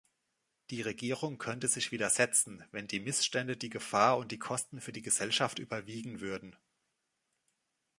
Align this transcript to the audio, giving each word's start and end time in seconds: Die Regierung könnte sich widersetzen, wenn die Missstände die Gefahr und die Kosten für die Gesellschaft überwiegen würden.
Die 0.71 0.81
Regierung 0.81 1.37
könnte 1.37 1.67
sich 1.67 1.91
widersetzen, 1.91 2.65
wenn 2.71 2.87
die 2.87 2.99
Missstände 3.01 3.55
die 3.55 3.69
Gefahr 3.69 4.17
und 4.17 4.31
die 4.31 4.39
Kosten 4.39 4.81
für 4.81 4.91
die 4.93 5.03
Gesellschaft 5.03 5.59
überwiegen 5.59 6.21
würden. 6.21 6.55